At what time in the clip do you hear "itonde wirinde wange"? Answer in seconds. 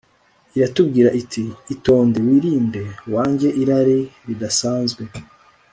1.73-3.47